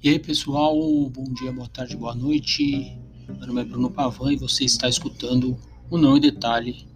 E 0.00 0.10
aí, 0.10 0.18
pessoal, 0.20 0.76
bom 1.10 1.24
dia, 1.24 1.50
boa 1.50 1.66
tarde, 1.66 1.96
boa 1.96 2.14
noite. 2.14 2.96
Meu 3.26 3.48
nome 3.48 3.62
é 3.62 3.64
Bruno 3.64 3.90
Pavan 3.90 4.32
e 4.32 4.36
você 4.36 4.62
está 4.64 4.88
escutando 4.88 5.58
o 5.90 5.98
Não 5.98 6.16
em 6.16 6.20
Detalhe 6.20 6.86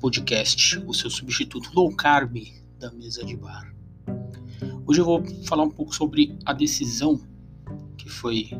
podcast, 0.00 0.82
o 0.84 0.92
seu 0.92 1.08
substituto 1.08 1.70
low 1.72 1.94
carb 1.94 2.36
da 2.80 2.90
mesa 2.90 3.24
de 3.24 3.36
bar. 3.36 3.72
Hoje 4.84 5.00
eu 5.00 5.04
vou 5.04 5.24
falar 5.44 5.62
um 5.62 5.70
pouco 5.70 5.94
sobre 5.94 6.36
a 6.44 6.52
decisão 6.52 7.20
que 7.96 8.08
foi 8.08 8.50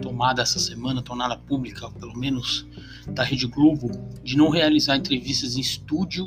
tomada 0.00 0.40
essa 0.40 0.58
semana, 0.58 1.02
tornada 1.02 1.36
pública, 1.36 1.90
pelo 1.90 2.16
menos 2.16 2.66
da 3.06 3.22
Rede 3.22 3.46
Globo, 3.46 3.90
de 4.24 4.34
não 4.34 4.48
realizar 4.48 4.96
entrevistas 4.96 5.58
em 5.58 5.60
estúdio 5.60 6.26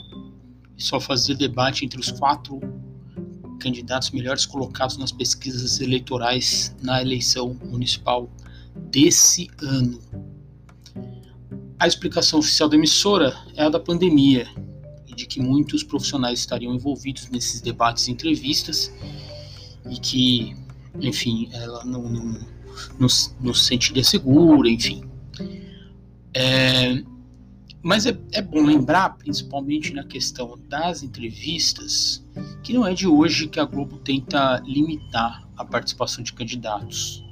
e 0.78 0.84
só 0.84 1.00
fazer 1.00 1.34
debate 1.34 1.84
entre 1.84 2.00
os 2.00 2.12
quatro 2.12 2.60
candidatos 3.60 4.12
melhores 4.12 4.46
colocados 4.46 4.98
nas 4.98 5.12
pesquisas 5.12 5.80
eleitorais 5.80 6.76
na 6.82 7.02
eleição 7.02 7.56
municipal 7.66 8.30
desse 8.76 9.50
ano. 9.62 10.00
A 11.80 11.88
explicação 11.88 12.40
oficial 12.40 12.68
da 12.68 12.76
emissora 12.76 13.38
é 13.56 13.64
a 13.64 13.70
da 13.70 13.80
pandemia 13.80 14.48
e 15.08 15.14
de 15.14 15.26
que 15.26 15.40
muitos 15.40 15.84
profissionais 15.84 16.40
estariam 16.40 16.74
envolvidos 16.74 17.30
nesses 17.30 17.62
debates 17.62 18.08
e 18.08 18.12
entrevistas 18.12 18.92
e 19.90 19.98
que, 19.98 20.56
enfim, 21.00 21.50
ela 21.54 21.86
não, 21.86 22.04
não, 22.10 22.26
não, 23.00 23.08
não 23.42 23.54
se 23.54 23.66
sentiria 23.66 24.04
segura, 24.04 24.70
enfim. 24.70 25.04
É, 26.34 27.04
mas 27.82 28.06
é, 28.06 28.18
é 28.34 28.42
bom 28.42 28.64
lembrar, 28.64 29.18
principalmente 29.18 29.94
na 29.94 30.04
questão 30.04 30.58
das 30.68 31.02
entrevistas, 31.02 32.24
que 32.64 32.74
não 32.74 32.86
é 32.86 32.94
de 32.94 33.08
hoje 33.08 33.48
que 33.48 33.60
a 33.60 33.66
Globo 33.66 33.98
tenta 33.98 34.62
limitar 34.66 35.48
a 35.56 35.64
participação 35.64 36.24
de 36.24 36.34
candidatos 36.34 37.24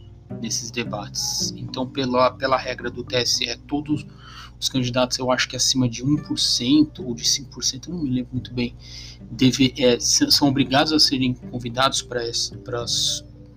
nesses 0.42 0.72
debates. 0.72 1.54
Então, 1.56 1.88
pela, 1.88 2.32
pela 2.32 2.58
regra 2.58 2.90
do 2.90 3.04
TSE, 3.04 3.58
todos 3.68 4.06
os 4.60 4.70
candidatos, 4.70 5.18
eu 5.20 5.32
acho 5.32 5.48
que 5.48 5.56
acima 5.56 5.88
de 5.88 6.04
1% 6.04 7.00
ou 7.00 7.14
de 7.14 7.24
5%, 7.24 7.88
não 7.88 8.00
me 8.00 8.10
lembro 8.10 8.34
muito 8.34 8.54
bem, 8.54 8.76
deve, 9.30 9.74
é, 9.78 10.00
são 10.00 10.48
obrigados 10.48 10.92
a 10.92 11.00
serem 11.00 11.34
convidados 11.34 12.02
para 12.02 12.24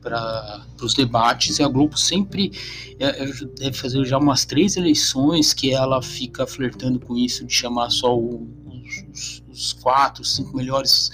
para 0.00 0.66
os 0.80 0.94
debates 0.94 1.58
e 1.58 1.62
a 1.62 1.68
Globo 1.68 1.96
sempre 1.96 2.52
é, 2.98 3.22
é, 3.22 3.26
deve 3.58 3.76
fazer 3.76 4.04
já 4.04 4.18
umas 4.18 4.44
três 4.44 4.76
eleições 4.76 5.52
que 5.52 5.72
ela 5.72 6.02
fica 6.02 6.46
flertando 6.46 6.98
com 6.98 7.16
isso 7.16 7.44
de 7.44 7.52
chamar 7.52 7.90
só 7.90 8.16
o, 8.16 8.48
os, 9.12 9.42
os, 9.50 9.72
quatro, 9.74 10.24
cinco 10.24 10.56
melhores 10.56 11.10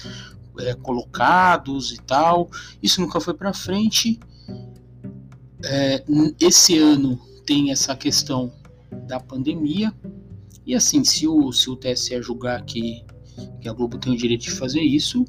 é, 0.61 0.75
colocados 0.75 1.93
e 1.93 2.01
tal. 2.03 2.49
Isso 2.83 3.01
nunca 3.01 3.21
foi 3.21 3.35
para 3.35 3.53
frente. 3.53 4.21
É, 5.65 6.05
esse 6.41 6.79
ano 6.79 7.19
tem 7.45 7.73
essa 7.73 7.97
questão 7.97 8.53
da 9.09 9.19
pandemia 9.19 9.93
e 10.65 10.75
assim 10.75 11.03
se 11.05 11.27
o, 11.27 11.53
se 11.53 11.71
o 11.71 11.77
TSE 11.77 12.21
julgar 12.23 12.63
que, 12.65 13.05
que 13.61 13.69
a 13.69 13.73
Globo 13.73 13.99
tem 13.99 14.13
o 14.13 14.17
direito 14.17 14.43
de 14.43 14.51
fazer 14.51 14.81
isso 14.81 15.25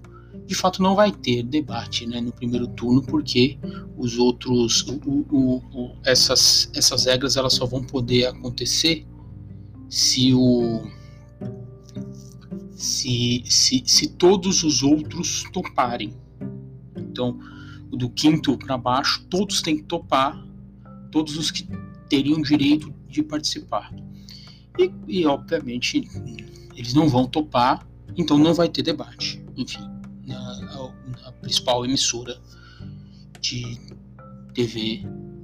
de 0.48 0.56
fato 0.56 0.82
não 0.82 0.96
vai 0.96 1.12
ter 1.12 1.44
debate 1.44 2.08
né, 2.08 2.22
no 2.22 2.32
primeiro 2.32 2.68
turno, 2.70 3.04
porque 3.04 3.60
os 3.98 4.18
outros, 4.18 4.82
o, 4.84 5.26
o, 5.30 5.58
o, 5.74 5.96
essas, 6.06 6.72
essas 6.74 7.04
regras 7.04 7.36
elas 7.36 7.54
só 7.54 7.66
vão 7.66 7.84
poder 7.84 8.28
acontecer 8.28 9.06
se 9.90 10.34
o 10.34 10.88
se, 12.72 13.44
se, 13.46 13.84
se 13.86 14.08
todos 14.08 14.64
os 14.64 14.84
outros 14.84 15.44
toparem. 15.52 16.14
Então, 16.96 17.38
do 17.90 18.10
quinto 18.10 18.58
para 18.58 18.78
baixo, 18.78 19.26
todos 19.30 19.62
têm 19.62 19.78
que 19.78 19.84
topar, 19.84 20.42
todos 21.12 21.36
os 21.38 21.52
que 21.52 21.68
teriam 22.08 22.42
direito 22.42 22.94
de 23.10 23.22
participar. 23.22 23.94
E, 24.80 24.92
e 25.08 25.26
obviamente, 25.26 26.08
eles 26.76 26.94
não 26.94 27.10
vão 27.10 27.26
topar, 27.26 27.86
então 28.16 28.38
não 28.38 28.54
vai 28.54 28.70
ter 28.70 28.84
debate. 28.84 29.44
Enfim 29.58 29.97
principal 31.48 31.86
emissora 31.86 32.38
de 33.40 33.80
TV 34.54 35.02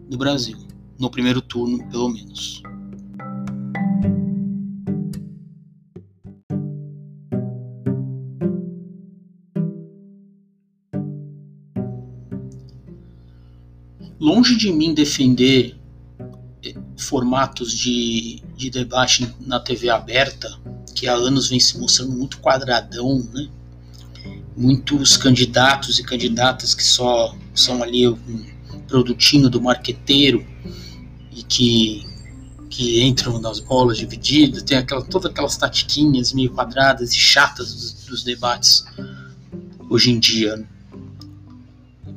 do 0.09 0.17
Brasil, 0.17 0.57
no 0.99 1.09
primeiro 1.09 1.41
turno, 1.41 1.89
pelo 1.89 2.09
menos. 2.09 2.61
Longe 14.19 14.57
de 14.57 14.71
mim 14.73 14.93
defender 14.93 15.77
eh, 16.65 16.73
formatos 16.97 17.77
de, 17.77 18.41
de 18.57 18.69
debate 18.69 19.33
na 19.39 19.59
TV 19.59 19.89
aberta, 19.89 20.49
que 20.93 21.07
há 21.07 21.13
anos 21.13 21.49
vem 21.49 21.59
se 21.61 21.77
mostrando 21.77 22.11
muito 22.11 22.39
quadradão, 22.39 23.19
né? 23.33 23.49
Muitos 24.55 25.17
candidatos 25.17 25.99
e 25.99 26.03
candidatas 26.03 26.73
que 26.75 26.83
só 26.83 27.35
são 27.53 27.81
ali 27.81 28.07
um 28.07 28.45
produtinho 28.87 29.49
do 29.49 29.61
marqueteiro 29.61 30.45
e 31.31 31.43
que 31.43 32.05
que 32.73 33.03
entram 33.03 33.39
nas 33.39 33.59
bolas 33.59 33.99
divididas, 33.99 34.63
tem 34.63 34.79
aquela, 34.79 35.03
todas 35.03 35.29
aquelas 35.29 35.55
tatiquinhas 35.55 36.33
meio 36.33 36.49
quadradas 36.49 37.13
e 37.13 37.19
chatas 37.19 37.71
dos, 37.71 37.93
dos 38.05 38.23
debates 38.23 38.83
hoje 39.87 40.09
em 40.09 40.17
dia. 40.17 40.67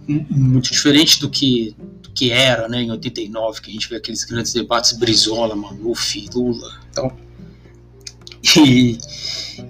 Muito 0.08 0.72
diferente 0.72 1.20
do 1.20 1.28
que, 1.28 1.76
do 2.02 2.08
que 2.10 2.30
era 2.30 2.68
né, 2.68 2.80
em 2.82 2.90
89, 2.90 3.60
que 3.60 3.68
a 3.68 3.72
gente 3.74 3.86
vê 3.90 3.96
aqueles 3.96 4.24
grandes 4.24 4.54
debates 4.54 4.94
Brizola, 4.94 5.54
Maluf, 5.54 6.26
Lula. 6.34 6.80
Então, 6.90 7.14
e, 8.56 8.98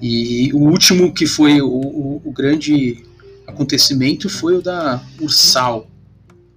e 0.01 0.53
o 0.53 0.59
último 0.59 1.13
que 1.13 1.27
foi 1.27 1.61
o, 1.61 1.69
o, 1.69 2.23
o 2.25 2.33
grande 2.33 3.05
acontecimento 3.47 4.29
foi 4.29 4.57
o 4.57 4.63
da 4.63 5.03
Ursal, 5.21 5.87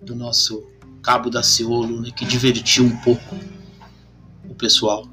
do 0.02 0.16
nosso 0.16 0.64
Cabo 1.02 1.30
da 1.30 1.42
Ciolo, 1.42 2.02
né, 2.02 2.12
que 2.12 2.26
divertiu 2.26 2.84
um 2.84 2.96
pouco 2.98 3.36
o 4.50 4.56
pessoal. 4.56 5.08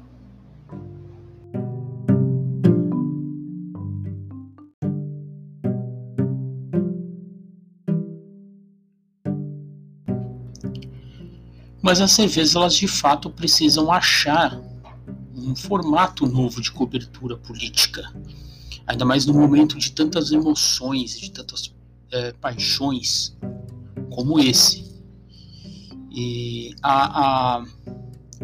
Mas 11.81 12.01
as 12.01 12.17
CVs 12.17 12.53
elas 12.53 12.75
de 12.75 12.85
fato 12.85 13.29
precisam 13.29 13.89
achar 13.89 14.59
um 15.47 15.55
formato 15.55 16.27
novo 16.27 16.61
de 16.61 16.71
cobertura 16.71 17.37
política, 17.37 18.13
ainda 18.85 19.05
mais 19.05 19.25
no 19.25 19.33
momento 19.33 19.77
de 19.77 19.91
tantas 19.91 20.31
emoções, 20.31 21.17
de 21.17 21.31
tantas 21.31 21.73
é, 22.11 22.33
paixões 22.33 23.35
como 24.09 24.39
esse. 24.39 24.85
E 26.11 26.75
a, 26.83 27.57
a, 27.59 27.65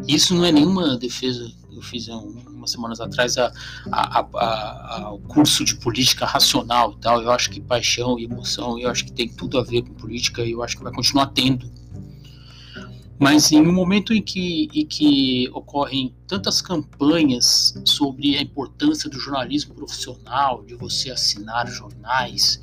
isso 0.08 0.34
não 0.34 0.46
é 0.46 0.52
nenhuma 0.52 0.98
defesa. 0.98 1.52
Eu 1.72 1.82
fiz 1.82 2.08
um, 2.08 2.42
umas 2.48 2.72
semanas 2.72 3.02
atrás 3.02 3.38
a, 3.38 3.52
a, 3.92 5.12
o 5.12 5.20
curso 5.20 5.66
de 5.66 5.76
política 5.76 6.26
racional 6.26 6.94
e 6.94 7.02
tal. 7.02 7.22
Eu 7.22 7.32
acho 7.32 7.50
que 7.50 7.60
paixão 7.60 8.18
e 8.18 8.24
emoção, 8.24 8.80
eu 8.80 8.90
acho 8.90 9.04
que 9.06 9.12
tem 9.12 9.28
tudo 9.28 9.58
a 9.58 9.64
ver 9.64 9.82
com 9.82 9.94
política 9.96 10.44
e 10.44 10.52
eu 10.52 10.64
acho 10.64 10.78
que 10.78 10.84
vai 10.84 10.94
continuar 10.94 11.28
tendo 11.28 11.70
mas 13.20 13.52
em 13.52 13.62
um 13.62 13.72
momento 13.72 14.14
em 14.14 14.22
que, 14.22 14.70
em 14.74 14.86
que 14.86 15.50
ocorrem 15.54 16.14
tantas 16.28 16.62
campanhas 16.62 17.74
sobre 17.86 18.38
a 18.38 18.42
importância 18.42 19.10
do 19.10 19.20
jornalismo 19.20 19.74
profissional, 19.74 20.64
de 20.64 20.76
você 20.76 21.12
assinar 21.12 21.68
jornais 21.68 22.62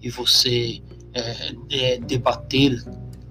e 0.00 0.08
você 0.08 0.80
é, 1.12 1.54
é, 1.70 1.98
debater, 1.98 2.82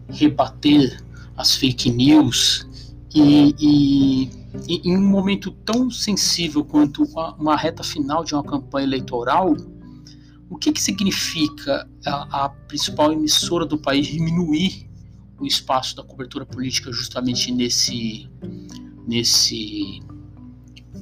rebater 0.10 1.02
as 1.38 1.56
fake 1.56 1.90
news, 1.90 2.68
e, 3.16 3.56
e, 3.60 4.30
e, 4.68 4.90
em 4.90 4.98
um 4.98 5.08
momento 5.08 5.52
tão 5.66 5.90
sensível 5.90 6.64
quanto 6.64 7.04
uma, 7.04 7.34
uma, 7.36 7.56
reta 7.56 7.84
final 7.84 8.24
de 8.24 8.36
uma 8.36 8.44
campanha 8.44 8.86
eleitoral, 8.86 9.56
o 10.50 10.58
que, 10.58 10.72
que 10.72 10.82
significa 10.82 11.90
a, 12.06 12.46
a 12.46 12.50
principal 12.50 13.14
emissora 13.14 13.66
do 13.66 13.78
país 13.78 14.08
diminuir 14.08 14.89
o 15.40 15.46
espaço 15.46 15.96
da 15.96 16.04
cobertura 16.04 16.46
política 16.46 16.92
justamente 16.92 17.52
nesse 17.52 18.30
nesse 19.08 20.02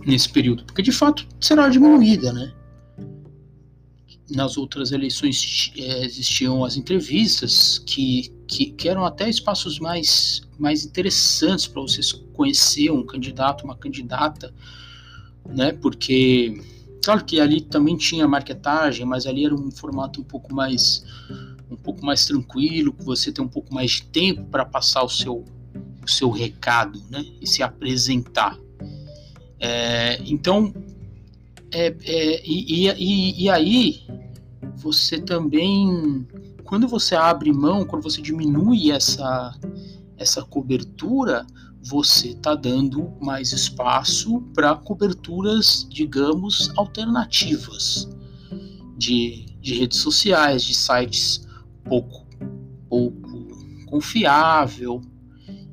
nesse 0.05 0.29
período, 0.29 0.63
porque 0.63 0.81
de 0.81 0.91
fato 0.91 1.27
será 1.39 1.67
diminuída, 1.67 2.31
né? 2.31 2.53
Nas 4.29 4.57
outras 4.57 4.91
eleições 4.91 5.71
é, 5.77 6.05
existiam 6.05 6.63
as 6.63 6.77
entrevistas 6.77 7.79
que, 7.79 8.33
que, 8.47 8.67
que, 8.67 8.87
eram 8.87 9.05
até 9.05 9.29
espaços 9.29 9.79
mais, 9.79 10.41
mais 10.57 10.85
interessantes 10.85 11.67
para 11.67 11.81
vocês 11.81 12.11
conhecer 12.33 12.89
um 12.89 13.05
candidato, 13.05 13.63
uma 13.63 13.75
candidata, 13.75 14.53
né? 15.45 15.73
Porque 15.73 16.61
claro 17.03 17.23
que 17.25 17.39
ali 17.39 17.61
também 17.61 17.97
tinha 17.97 18.27
marketagem, 18.27 19.05
mas 19.05 19.25
ali 19.25 19.45
era 19.45 19.55
um 19.55 19.71
formato 19.71 20.21
um 20.21 20.25
pouco 20.25 20.53
mais 20.53 21.05
um 21.69 21.75
pouco 21.75 22.05
mais 22.05 22.25
tranquilo, 22.25 22.93
que 22.93 23.03
você 23.03 23.31
tem 23.31 23.43
um 23.43 23.49
pouco 23.49 23.73
mais 23.73 23.91
de 23.91 24.03
tempo 24.03 24.43
para 24.45 24.65
passar 24.65 25.03
o 25.03 25.09
seu, 25.09 25.43
o 26.03 26.09
seu 26.09 26.29
recado, 26.29 27.01
né? 27.09 27.23
E 27.41 27.47
se 27.47 27.61
apresentar. 27.61 28.57
É, 29.59 30.21
então, 30.25 30.73
é, 31.71 31.87
é, 32.03 32.41
e, 32.45 32.87
e, 32.89 33.43
e 33.43 33.49
aí 33.49 34.01
você 34.75 35.19
também, 35.19 36.25
quando 36.63 36.87
você 36.87 37.15
abre 37.15 37.51
mão, 37.51 37.85
quando 37.85 38.03
você 38.03 38.21
diminui 38.21 38.91
essa, 38.91 39.53
essa 40.17 40.43
cobertura, 40.43 41.45
você 41.83 42.29
está 42.29 42.53
dando 42.53 43.13
mais 43.21 43.51
espaço 43.51 44.41
para 44.53 44.75
coberturas, 44.75 45.87
digamos, 45.89 46.71
alternativas 46.77 48.07
de, 48.97 49.45
de 49.61 49.73
redes 49.73 49.99
sociais, 49.99 50.63
de 50.63 50.73
sites 50.73 51.46
pouco, 51.87 52.25
pouco 52.89 53.47
confiável. 53.87 55.01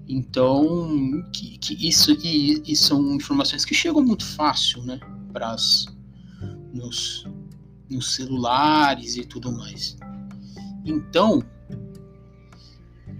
Então, 0.06 1.24
que, 1.32 1.58
que 1.58 1.88
isso 1.88 2.12
e, 2.22 2.62
e, 2.66 2.76
são 2.76 3.14
informações 3.14 3.64
que 3.64 3.74
chegam 3.74 4.02
muito 4.02 4.24
fácil, 4.24 4.82
né, 4.82 5.00
para 5.32 5.56
nos, 6.72 7.26
nos 7.90 8.14
celulares 8.14 9.16
e 9.16 9.24
tudo 9.24 9.50
mais. 9.50 9.96
Então, 10.84 11.42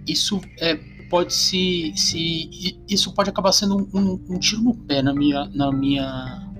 isso 0.07 0.39
é 0.59 0.75
pode 1.09 1.33
se, 1.33 1.93
se 1.95 2.79
isso 2.89 3.13
pode 3.13 3.29
acabar 3.29 3.51
sendo 3.51 3.77
um, 3.77 3.99
um, 3.99 4.25
um 4.29 4.39
tiro 4.39 4.61
no 4.61 4.73
pé 4.73 5.03
na 5.03 5.13
minha 5.13 5.45
na 5.53 5.71
minha 5.71 6.51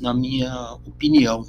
na 0.00 0.12
minha 0.12 0.72
opinião 0.84 1.46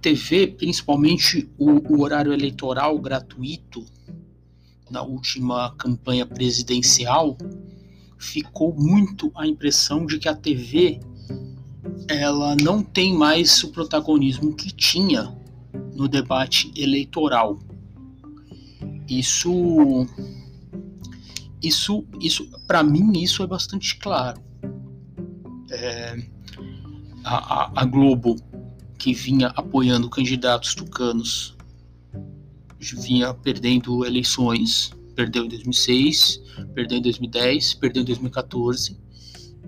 TV, 0.00 0.48
principalmente 0.48 1.48
o, 1.58 1.94
o 1.94 2.02
horário 2.02 2.32
eleitoral 2.32 2.98
gratuito, 2.98 3.84
na 4.90 5.02
última 5.02 5.74
campanha 5.76 6.24
presidencial, 6.24 7.36
ficou 8.18 8.74
muito 8.74 9.30
a 9.34 9.46
impressão 9.46 10.06
de 10.06 10.18
que 10.18 10.28
a 10.28 10.34
TV 10.34 11.00
ela 12.08 12.56
não 12.56 12.82
tem 12.82 13.14
mais 13.14 13.62
o 13.62 13.70
protagonismo 13.70 14.54
que 14.54 14.72
tinha 14.72 15.36
no 15.94 16.08
debate 16.08 16.72
eleitoral. 16.76 17.58
Isso 19.08 20.06
isso 21.62 22.04
isso 22.20 22.48
para 22.66 22.82
mim 22.82 23.12
isso 23.20 23.42
é 23.42 23.46
bastante 23.46 23.98
claro. 23.98 24.40
É, 25.70 26.16
a, 27.24 27.36
a, 27.36 27.82
a 27.82 27.84
Globo 27.84 28.36
que 28.98 29.14
vinha 29.14 29.48
apoiando 29.48 30.10
candidatos 30.10 30.74
tucanos 30.74 31.56
vinha 32.80 33.34
perdendo 33.34 34.04
eleições, 34.04 34.92
perdeu 35.14 35.44
em 35.44 35.48
2006, 35.48 36.40
perdeu 36.74 36.98
em 36.98 37.02
2010, 37.02 37.74
perdeu 37.74 38.02
em 38.02 38.06
2014 38.06 38.96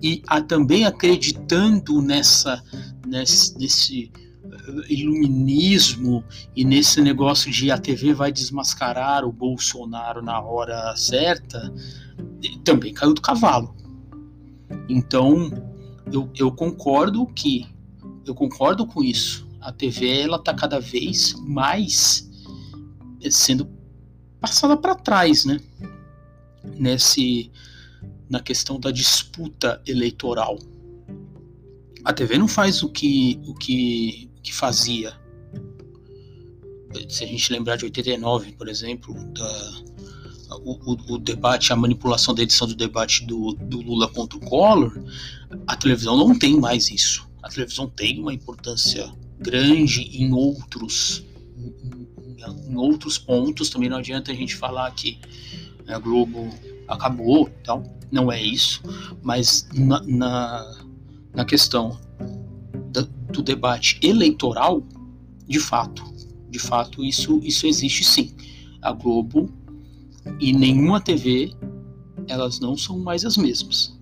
e 0.01 0.21
a, 0.27 0.41
também 0.41 0.85
acreditando 0.85 2.01
nessa 2.01 2.63
nesse, 3.05 3.57
nesse 3.57 4.11
eh, 4.43 4.93
iluminismo 4.93 6.23
e 6.55 6.63
nesse 6.63 7.01
negócio 7.01 7.51
de 7.51 7.69
a 7.69 7.77
TV 7.77 8.13
vai 8.13 8.31
desmascarar 8.31 9.25
o 9.25 9.31
Bolsonaro 9.31 10.21
na 10.21 10.39
hora 10.39 10.95
certa, 10.95 11.71
também 12.63 12.93
caiu 12.93 13.13
do 13.13 13.21
cavalo. 13.21 13.75
Então, 14.87 15.51
eu, 16.11 16.29
eu 16.37 16.51
concordo 16.51 17.25
que 17.27 17.67
eu 18.25 18.35
concordo 18.35 18.85
com 18.85 19.03
isso. 19.03 19.47
A 19.59 19.71
TV 19.71 20.21
ela 20.21 20.37
está 20.37 20.53
cada 20.53 20.79
vez 20.79 21.33
mais 21.39 22.29
sendo 23.29 23.69
passada 24.39 24.75
para 24.75 24.95
trás, 24.95 25.45
né? 25.45 25.59
Nesse 26.63 27.51
na 28.29 28.39
questão 28.39 28.79
da 28.79 28.91
disputa 28.91 29.81
eleitoral. 29.85 30.57
A 32.03 32.13
TV 32.13 32.37
não 32.37 32.47
faz 32.47 32.81
o 32.81 32.89
que 32.89 33.39
o 33.45 33.53
que, 33.53 34.29
que 34.41 34.53
fazia. 34.53 35.13
Se 37.07 37.23
a 37.23 37.27
gente 37.27 37.51
lembrar 37.53 37.77
de 37.77 37.85
89, 37.85 38.53
por 38.53 38.67
exemplo, 38.67 39.13
da, 39.33 39.81
o, 40.63 40.91
o, 40.91 41.13
o, 41.13 41.17
debate, 41.17 41.71
a 41.71 41.75
manipulação 41.75 42.33
da 42.33 42.43
edição 42.43 42.67
do 42.67 42.75
debate 42.75 43.25
do, 43.25 43.53
do 43.53 43.81
Lula 43.81 44.07
contra 44.09 44.37
o 44.37 44.41
Collor, 44.41 44.91
a 45.67 45.75
televisão 45.75 46.17
não 46.17 46.37
tem 46.37 46.59
mais 46.59 46.89
isso. 46.89 47.30
A 47.41 47.49
televisão 47.49 47.87
tem 47.87 48.19
uma 48.19 48.33
importância 48.33 49.11
grande 49.39 50.01
em 50.01 50.31
outros 50.33 51.25
em 52.67 52.75
outros 52.75 53.17
pontos. 53.17 53.69
Também 53.69 53.89
não 53.89 53.97
adianta 53.97 54.31
a 54.31 54.35
gente 54.35 54.55
falar 54.55 54.89
que 54.91 55.19
a 55.87 55.99
Globo 55.99 56.49
acabou, 56.87 57.49
então 57.61 57.83
não 58.11 58.31
é 58.31 58.41
isso. 58.41 58.81
Mas 59.21 59.67
na, 59.73 60.01
na, 60.03 60.85
na 61.33 61.45
questão 61.45 61.99
da, 62.91 63.01
do 63.31 63.41
debate 63.41 63.99
eleitoral, 64.01 64.83
de 65.47 65.59
fato, 65.59 66.03
de 66.49 66.59
fato 66.59 67.03
isso 67.03 67.39
isso 67.43 67.67
existe 67.67 68.03
sim. 68.03 68.35
A 68.81 68.91
Globo 68.91 69.49
e 70.39 70.53
nenhuma 70.53 70.99
TV 70.99 71.53
elas 72.27 72.59
não 72.59 72.77
são 72.77 72.99
mais 72.99 73.25
as 73.25 73.37
mesmas. 73.37 73.99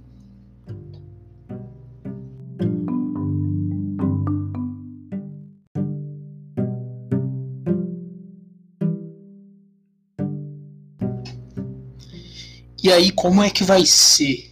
E 12.82 12.90
aí, 12.90 13.12
como 13.12 13.44
é 13.44 13.50
que 13.50 13.66
vai 13.66 13.86
ser 13.86 14.50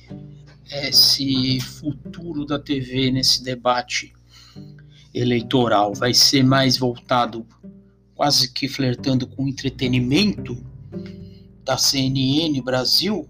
esse 0.69 1.61
futuro 1.61 2.45
da 2.45 2.59
TV 2.59 3.09
nesse 3.09 3.41
debate 3.41 4.13
eleitoral? 5.13 5.93
Vai 5.93 6.13
ser 6.13 6.43
mais 6.43 6.77
voltado, 6.77 7.47
quase 8.13 8.51
que 8.51 8.67
flertando 8.67 9.25
com 9.27 9.45
o 9.45 9.47
entretenimento 9.47 10.61
da 11.63 11.77
CNN 11.77 12.59
Brasil, 12.61 13.29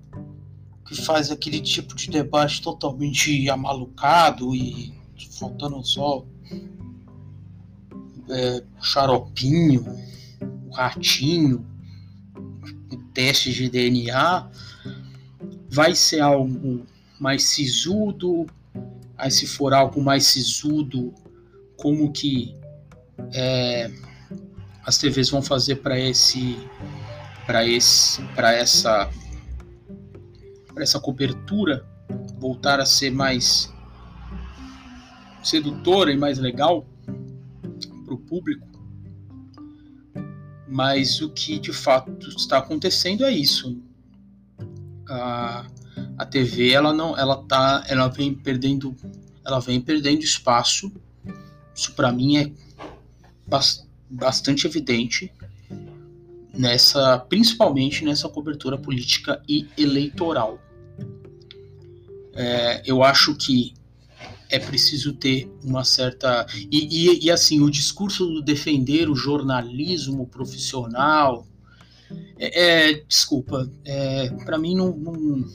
que 0.87 0.95
faz 0.95 1.29
aquele 1.29 1.59
tipo 1.59 1.95
de 1.95 2.09
debate 2.09 2.59
totalmente 2.59 3.47
amalucado 3.51 4.55
e 4.55 4.95
faltando 5.37 5.83
só 5.85 6.25
é, 8.29 8.63
o 8.79 8.83
xaropinho, 8.83 9.85
o 10.67 10.73
ratinho, 10.73 11.63
o 12.91 12.97
teste 13.13 13.53
de 13.53 13.69
DNA 13.69 14.49
vai 15.77 15.93
ser 15.93 16.21
algo 16.21 16.87
mais 17.19 17.43
sisudo, 17.43 18.47
aí 19.15 19.29
se 19.29 19.45
for 19.45 19.75
algo 19.75 20.01
mais 20.01 20.25
sisudo, 20.25 21.13
como 21.75 22.11
que 22.11 22.55
é, 23.31 23.91
as 24.83 24.97
TVs 24.97 25.29
vão 25.29 25.39
fazer 25.39 25.75
para 25.75 25.99
esse 25.99 26.57
para 27.45 27.63
esse 27.63 28.23
para 28.35 28.53
essa 28.53 29.07
para 30.73 30.81
essa 30.81 30.99
cobertura 30.99 31.85
voltar 32.39 32.79
a 32.79 32.85
ser 32.85 33.11
mais 33.11 33.71
sedutora 35.43 36.11
e 36.11 36.17
mais 36.17 36.39
legal 36.39 36.87
para 38.03 38.15
o 38.15 38.17
público? 38.17 38.67
Mas 40.67 41.21
o 41.21 41.29
que 41.29 41.59
de 41.59 41.71
fato 41.71 42.29
está 42.29 42.57
acontecendo 42.57 43.23
é 43.23 43.31
isso 43.31 43.79
a, 45.09 45.65
a 46.17 46.25
TV 46.25 46.71
ela 46.71 46.93
não 46.93 47.17
ela 47.17 47.37
tá 47.43 47.83
ela 47.87 48.07
vem 48.07 48.33
perdendo 48.33 48.95
ela 49.45 49.59
vem 49.59 49.79
perdendo 49.79 50.23
espaço. 50.23 50.91
Isso 51.73 51.93
para 51.93 52.11
mim 52.11 52.37
é 52.37 52.51
bastante 54.09 54.67
evidente 54.67 55.31
nessa 56.53 57.19
principalmente 57.19 58.03
nessa 58.03 58.27
cobertura 58.27 58.77
política 58.77 59.41
e 59.47 59.67
eleitoral. 59.77 60.59
É, 62.33 62.83
eu 62.85 63.03
acho 63.03 63.35
que 63.35 63.73
é 64.49 64.59
preciso 64.59 65.13
ter 65.13 65.51
uma 65.63 65.83
certa 65.83 66.45
e, 66.71 67.09
e, 67.09 67.25
e 67.25 67.31
assim 67.31 67.61
o 67.61 67.69
discurso 67.69 68.25
do 68.27 68.41
defender 68.41 69.09
o 69.09 69.15
jornalismo 69.15 70.27
profissional 70.27 71.45
é, 72.39 72.89
é, 72.89 72.93
desculpa, 73.07 73.69
é, 73.85 74.29
para 74.45 74.57
mim 74.57 74.75
não, 74.75 74.95
não, 74.95 75.45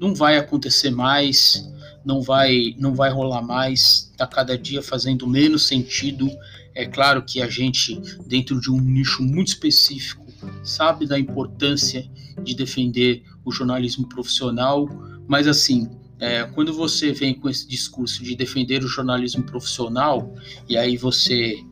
não 0.00 0.14
vai 0.14 0.36
acontecer 0.36 0.90
mais, 0.90 1.70
não 2.04 2.22
vai, 2.22 2.74
não 2.78 2.94
vai 2.94 3.10
rolar 3.10 3.42
mais, 3.42 4.10
está 4.12 4.26
cada 4.26 4.56
dia 4.56 4.82
fazendo 4.82 5.26
menos 5.26 5.66
sentido. 5.66 6.30
É 6.74 6.86
claro 6.86 7.22
que 7.22 7.42
a 7.42 7.48
gente, 7.48 8.00
dentro 8.26 8.60
de 8.60 8.70
um 8.70 8.80
nicho 8.80 9.22
muito 9.22 9.48
específico, 9.48 10.24
sabe 10.62 11.06
da 11.06 11.18
importância 11.18 12.08
de 12.42 12.54
defender 12.54 13.22
o 13.44 13.52
jornalismo 13.52 14.08
profissional, 14.08 14.88
mas 15.26 15.46
assim, 15.46 15.90
é, 16.18 16.44
quando 16.44 16.72
você 16.72 17.12
vem 17.12 17.34
com 17.34 17.48
esse 17.48 17.66
discurso 17.66 18.22
de 18.22 18.34
defender 18.34 18.84
o 18.84 18.88
jornalismo 18.88 19.42
profissional, 19.42 20.34
e 20.68 20.76
aí 20.76 20.96
você 20.96 21.62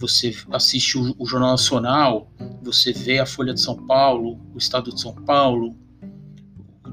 você 0.00 0.34
assiste 0.50 0.96
o, 0.96 1.14
o, 1.18 1.26
Jornal 1.26 1.50
Nacional, 1.50 2.32
você 2.62 2.90
vê 2.90 3.18
a 3.18 3.26
Folha 3.26 3.52
de 3.52 3.60
São 3.60 3.76
Paulo, 3.86 4.40
o 4.54 4.58
Estado 4.58 4.92
de 4.92 5.00
São 5.00 5.14
Paulo, 5.14 5.76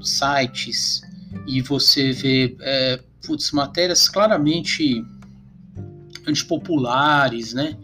sites, 0.02 1.00
e 1.46 1.62
você 1.62 2.12
vê 2.12 2.54
é, 2.60 3.02
putz, 3.26 3.50
matérias 3.50 4.08
claramente 4.08 5.02
antipopulares, 6.26 7.54
né? 7.54 7.76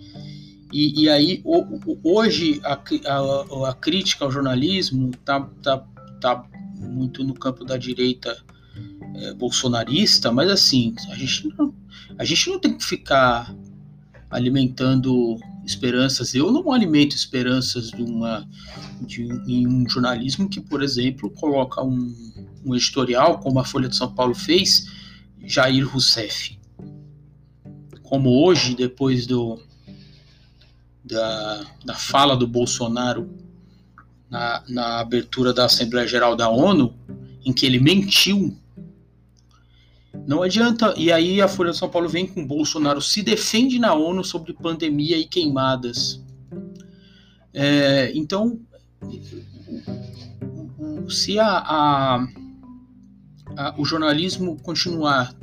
E, 0.70 1.04
e 1.04 1.08
aí, 1.08 1.40
o, 1.44 1.98
hoje, 2.02 2.60
a, 2.62 2.74
a, 2.74 3.70
a, 3.70 3.74
crítica 3.74 4.24
ao 4.24 4.30
jornalismo 4.30 5.10
tá, 5.24 5.40
tá, 5.62 5.78
tá 6.20 6.44
muito 6.76 7.24
no 7.24 7.32
campo 7.32 7.64
da 7.64 7.78
direita 7.78 8.36
é, 9.14 9.32
bolsonarista, 9.34 10.30
mas 10.30 10.50
assim, 10.50 10.94
a 11.10 11.14
gente, 11.14 11.48
não, 11.56 11.74
a 12.18 12.24
gente 12.24 12.50
não 12.50 12.58
tem 12.58 12.76
que 12.76 12.84
ficar 12.84 13.54
alimentando 14.34 15.38
esperanças. 15.64 16.34
Eu 16.34 16.50
não 16.50 16.72
alimento 16.72 17.14
esperanças 17.14 17.90
de 17.90 18.02
uma, 18.02 18.46
de, 19.00 19.22
em 19.46 19.66
um 19.66 19.88
jornalismo 19.88 20.48
que, 20.48 20.60
por 20.60 20.82
exemplo, 20.82 21.30
coloca 21.30 21.80
um, 21.82 22.42
um 22.64 22.74
editorial, 22.74 23.38
como 23.38 23.60
a 23.60 23.64
Folha 23.64 23.88
de 23.88 23.94
São 23.94 24.12
Paulo 24.12 24.34
fez, 24.34 24.86
Jair 25.44 25.88
Rousseff. 25.88 26.58
Como 28.02 28.44
hoje, 28.44 28.74
depois 28.74 29.24
do, 29.24 29.62
da, 31.04 31.64
da 31.84 31.94
fala 31.94 32.36
do 32.36 32.46
Bolsonaro 32.48 33.30
na, 34.28 34.64
na 34.68 34.98
abertura 34.98 35.54
da 35.54 35.66
Assembleia 35.66 36.08
Geral 36.08 36.34
da 36.34 36.48
ONU, 36.48 36.92
em 37.44 37.52
que 37.52 37.64
ele 37.64 37.78
mentiu 37.78 38.58
não 40.26 40.42
adianta. 40.42 40.94
E 40.96 41.12
aí 41.12 41.40
a 41.40 41.48
Folha 41.48 41.70
de 41.70 41.78
São 41.78 41.88
Paulo 41.88 42.08
vem 42.08 42.26
com 42.26 42.46
Bolsonaro 42.46 43.00
se 43.00 43.22
defende 43.22 43.78
na 43.78 43.94
ONU 43.94 44.24
sobre 44.24 44.52
pandemia 44.52 45.18
e 45.18 45.24
queimadas. 45.24 46.22
É, 47.52 48.10
então, 48.14 48.58
se 51.08 51.38
a, 51.38 51.46
a, 51.46 52.26
a, 53.56 53.74
o 53.80 53.84
jornalismo 53.84 54.56
continuar 54.60 55.34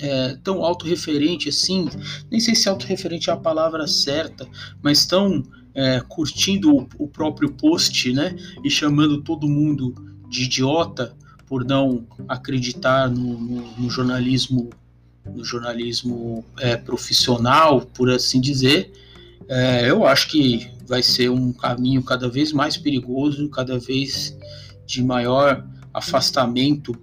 é, 0.00 0.36
tão 0.42 0.64
autorreferente 0.64 1.48
assim, 1.48 1.88
nem 2.30 2.40
sei 2.40 2.54
se 2.54 2.68
autorreferente 2.68 3.30
é 3.30 3.32
a 3.32 3.36
palavra 3.36 3.86
certa, 3.86 4.48
mas 4.82 5.06
tão 5.06 5.42
é, 5.74 6.00
curtindo 6.00 6.74
o, 6.74 6.88
o 6.98 7.08
próprio 7.08 7.52
post, 7.52 8.12
né, 8.12 8.34
e 8.64 8.70
chamando 8.70 9.22
todo 9.22 9.48
mundo 9.48 9.94
de 10.28 10.44
idiota, 10.44 11.16
por 11.46 11.64
não 11.64 12.06
acreditar 12.28 13.10
no, 13.10 13.38
no, 13.38 13.76
no 13.78 13.90
jornalismo 13.90 14.70
no 15.24 15.42
jornalismo 15.42 16.44
é, 16.58 16.76
profissional, 16.76 17.80
por 17.80 18.10
assim 18.10 18.42
dizer, 18.42 18.92
é, 19.48 19.88
eu 19.88 20.06
acho 20.06 20.28
que 20.28 20.70
vai 20.86 21.02
ser 21.02 21.30
um 21.30 21.52
caminho 21.52 22.02
cada 22.02 22.28
vez 22.28 22.52
mais 22.52 22.76
perigoso, 22.76 23.48
cada 23.48 23.78
vez 23.78 24.36
de 24.86 25.02
maior 25.02 25.66
afastamento 25.92 26.94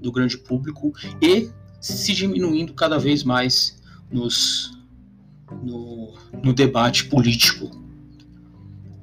do 0.00 0.10
grande 0.10 0.36
público 0.36 0.92
e 1.22 1.48
se 1.80 2.12
diminuindo 2.12 2.72
cada 2.74 2.98
vez 2.98 3.22
mais 3.22 3.80
nos, 4.10 4.76
no, 5.62 6.14
no 6.42 6.52
debate 6.52 7.04
político. 7.04 7.70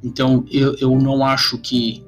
Então, 0.03 0.45
eu, 0.51 0.75
eu 0.75 0.99
não 0.99 1.23
acho 1.23 1.57
que 1.57 2.03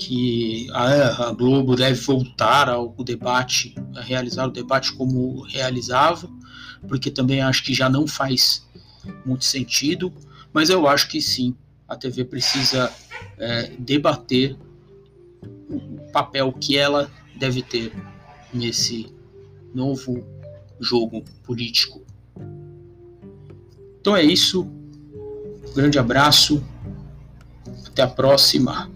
que 0.00 0.66
a, 0.72 1.28
a 1.28 1.32
Globo 1.32 1.76
deve 1.76 2.00
voltar 2.00 2.68
ao 2.70 2.88
debate, 3.04 3.74
a 3.94 4.00
realizar 4.00 4.46
o 4.46 4.50
debate 4.50 4.94
como 4.94 5.42
realizava, 5.42 6.28
porque 6.88 7.10
também 7.10 7.42
acho 7.42 7.62
que 7.62 7.74
já 7.74 7.88
não 7.90 8.06
faz 8.06 8.66
muito 9.24 9.44
sentido, 9.44 10.12
mas 10.52 10.70
eu 10.70 10.88
acho 10.88 11.06
que 11.08 11.20
sim, 11.20 11.54
a 11.86 11.94
TV 11.96 12.24
precisa 12.24 12.90
é, 13.38 13.72
debater 13.78 14.56
o 15.68 16.10
papel 16.12 16.50
que 16.52 16.78
ela 16.78 17.10
deve 17.38 17.62
ter 17.62 17.92
nesse 18.52 19.12
novo 19.74 20.24
jogo 20.80 21.22
político. 21.44 22.02
Então 24.00 24.16
é 24.16 24.22
isso. 24.22 24.62
Um 24.62 25.74
grande 25.74 25.98
abraço. 25.98 26.64
Até 27.86 28.02
a 28.02 28.08
próxima. 28.08 28.90